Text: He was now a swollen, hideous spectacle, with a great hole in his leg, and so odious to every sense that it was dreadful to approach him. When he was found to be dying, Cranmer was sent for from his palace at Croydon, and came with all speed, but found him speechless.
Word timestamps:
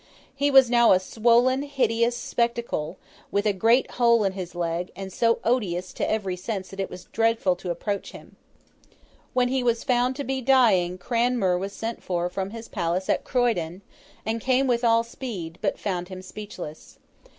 He 0.35 0.49
was 0.49 0.67
now 0.67 0.93
a 0.93 0.99
swollen, 0.99 1.61
hideous 1.61 2.17
spectacle, 2.17 2.97
with 3.29 3.45
a 3.45 3.53
great 3.53 3.91
hole 3.91 4.23
in 4.23 4.31
his 4.31 4.55
leg, 4.55 4.89
and 4.95 5.13
so 5.13 5.37
odious 5.43 5.93
to 5.93 6.09
every 6.11 6.35
sense 6.35 6.69
that 6.69 6.79
it 6.79 6.89
was 6.89 7.03
dreadful 7.05 7.55
to 7.57 7.69
approach 7.69 8.11
him. 8.11 8.35
When 9.35 9.49
he 9.49 9.61
was 9.61 9.83
found 9.83 10.15
to 10.15 10.23
be 10.23 10.41
dying, 10.41 10.97
Cranmer 10.97 11.55
was 11.55 11.71
sent 11.71 12.01
for 12.01 12.29
from 12.31 12.49
his 12.49 12.67
palace 12.67 13.09
at 13.11 13.23
Croydon, 13.23 13.83
and 14.25 14.41
came 14.41 14.65
with 14.65 14.83
all 14.83 15.03
speed, 15.03 15.59
but 15.61 15.77
found 15.77 16.07
him 16.07 16.23
speechless. 16.23 16.97